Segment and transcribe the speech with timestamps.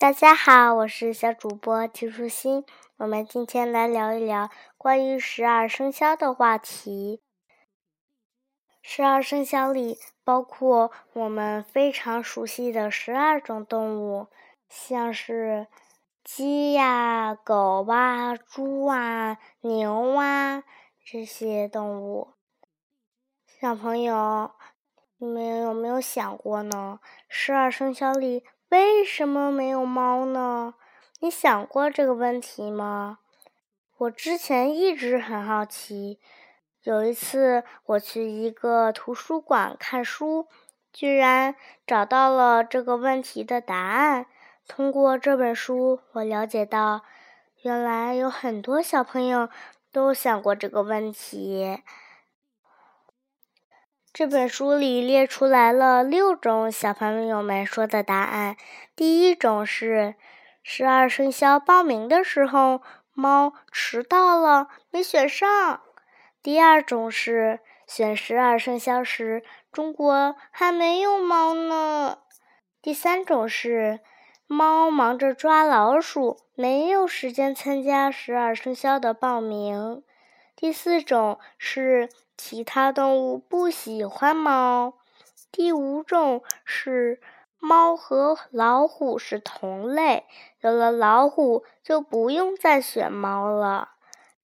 [0.00, 2.64] 大家好，我是小主播季舒心。
[2.98, 7.20] 我们今天来聊一聊关于十二生肖的话题。
[8.80, 14.28] 十二生肖里包括我们非常熟悉的十二种动物，
[14.68, 15.66] 像是
[16.22, 20.62] 鸡呀、狗啊、猪啊、牛啊
[21.04, 22.34] 这些动物。
[23.48, 24.52] 小朋友，
[25.16, 27.00] 你们有没有想过呢？
[27.28, 30.74] 十二生肖里为什么没有猫呢？
[31.20, 33.18] 你想过这个问题吗？
[33.96, 36.20] 我之前一直很好奇。
[36.82, 40.48] 有一次，我去一个图书馆看书，
[40.92, 44.26] 居然找到了这个问题的答案。
[44.66, 47.02] 通过这本书，我了解到，
[47.62, 49.48] 原来有很多小朋友
[49.90, 51.82] 都想过这个问题。
[54.18, 58.56] 这本书里列出来了六种小朋友们说的答案。
[58.96, 60.16] 第一种是，
[60.60, 65.80] 十二生肖报名的时候，猫迟到了，没选上。
[66.42, 72.18] 第二种是，选十二生肖时，中国还没有猫呢。
[72.82, 74.00] 第三种是，
[74.48, 80.02] 猫忙着抓老鼠，没有时间参加十二生肖的报名。
[80.56, 82.08] 第四种是。
[82.38, 84.94] 其他动物不喜欢猫。
[85.50, 87.20] 第五种是
[87.58, 90.24] 猫和老虎是同类，
[90.60, 93.90] 有了老虎就不用再选猫了。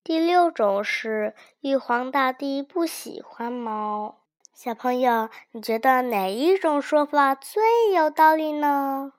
[0.02, 4.16] 第六种是玉皇大帝不喜欢猫。
[4.52, 9.12] 小朋友，你觉得哪一种说法最有道理呢？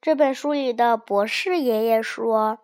[0.00, 2.58] 这本书里的博士爷爷说。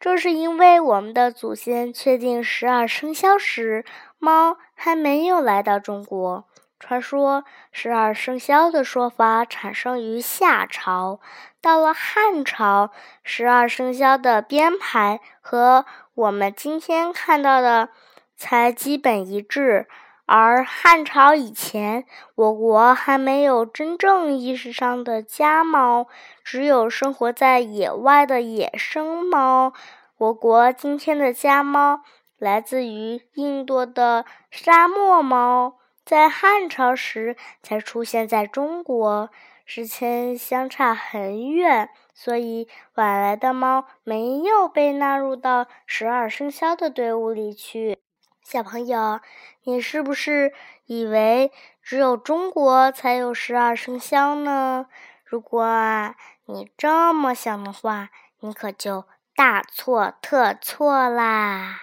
[0.00, 3.84] 这是因为我们的祖先确定十二生肖时，
[4.18, 6.46] 猫还没有来到中国。
[6.78, 11.20] 传说十二生肖的说法产生于夏朝，
[11.60, 12.90] 到了汉朝，
[13.22, 17.90] 十二生肖的编排和我们今天看到的
[18.34, 19.86] 才基本一致。
[20.32, 22.04] 而汉朝以前，
[22.36, 26.06] 我国还没有真正意义上的家猫，
[26.44, 29.72] 只有生活在野外的野生猫。
[30.18, 32.02] 我国今天的家猫
[32.38, 39.30] 来自于印度的沙漠猫，在汉朝时才出现在中国，
[39.64, 47.98] 时间相差很远，所以晚来的猫没有被纳入到十二生肖的队伍里去。
[48.42, 49.20] 小朋友，
[49.62, 50.52] 你是不是
[50.86, 51.52] 以为
[51.82, 54.86] 只有中国才有十二生肖呢？
[55.24, 56.14] 如果
[56.46, 59.04] 你这么想的话，你可就
[59.36, 61.80] 大错特错啦！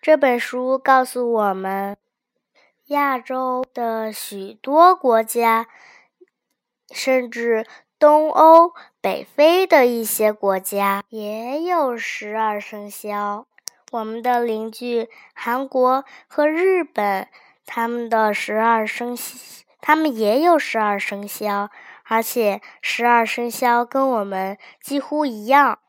[0.00, 1.96] 这本书告诉我们，
[2.86, 5.66] 亚洲的许多国家，
[6.92, 7.66] 甚至
[7.98, 13.46] 东欧、北非的一些国家也有十二生肖。
[13.90, 17.26] 我们的邻居韩国和日本，
[17.66, 21.70] 他们的十二生肖，他们也有十二生肖，
[22.04, 25.80] 而且十二生肖跟我们几乎一样。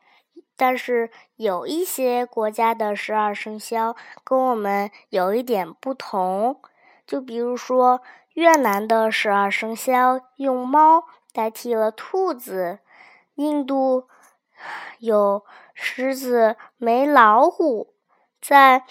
[0.56, 6.60] 但是有一些国家的十二生肖跟我们有一点不同，
[7.06, 8.00] 就比如说
[8.34, 12.80] 越南的十二生肖用猫代替了兔子，
[13.36, 14.08] 印度
[14.98, 17.94] 有狮子没老虎。
[18.40, 18.84] 在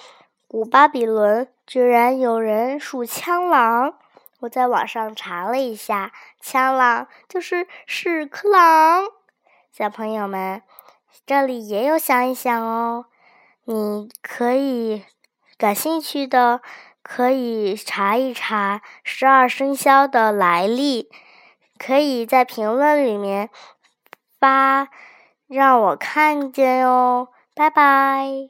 [0.47, 3.97] 古巴比伦，居然有人数枪狼。
[4.41, 6.11] 我在网上查了一下，
[6.41, 9.03] 枪狼就是屎壳郎。
[9.71, 10.63] 小朋友们，
[11.25, 13.05] 这里也有想一想哦。
[13.65, 15.05] 你可以
[15.57, 16.61] 感兴趣的，
[17.03, 21.09] 可以查一查十二生肖的来历，
[21.77, 23.49] 可以在评论里面
[24.39, 24.89] 发，
[25.51, 27.27] 让我看见哦。
[27.53, 28.31] 拜拜。